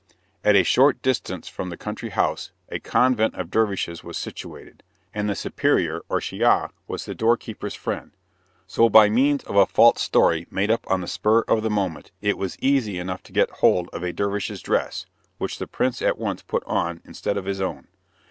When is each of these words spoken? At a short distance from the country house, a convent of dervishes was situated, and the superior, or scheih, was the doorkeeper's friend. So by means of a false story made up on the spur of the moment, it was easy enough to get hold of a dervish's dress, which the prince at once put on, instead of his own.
At 0.43 0.55
a 0.55 0.63
short 0.63 1.03
distance 1.03 1.47
from 1.47 1.69
the 1.69 1.77
country 1.77 2.09
house, 2.09 2.49
a 2.69 2.79
convent 2.79 3.35
of 3.35 3.51
dervishes 3.51 4.03
was 4.03 4.17
situated, 4.17 4.81
and 5.13 5.29
the 5.29 5.35
superior, 5.35 6.01
or 6.09 6.19
scheih, 6.19 6.71
was 6.87 7.05
the 7.05 7.13
doorkeeper's 7.13 7.75
friend. 7.75 8.09
So 8.65 8.89
by 8.89 9.09
means 9.09 9.43
of 9.43 9.55
a 9.55 9.67
false 9.67 10.01
story 10.01 10.47
made 10.49 10.71
up 10.71 10.89
on 10.89 11.01
the 11.01 11.07
spur 11.07 11.41
of 11.41 11.61
the 11.61 11.69
moment, 11.69 12.09
it 12.19 12.35
was 12.35 12.57
easy 12.59 12.97
enough 12.97 13.21
to 13.21 13.31
get 13.31 13.51
hold 13.61 13.89
of 13.89 14.01
a 14.01 14.11
dervish's 14.11 14.63
dress, 14.63 15.05
which 15.37 15.59
the 15.59 15.67
prince 15.67 16.01
at 16.01 16.17
once 16.17 16.41
put 16.41 16.63
on, 16.65 17.01
instead 17.05 17.37
of 17.37 17.45
his 17.45 17.61
own. 17.61 17.87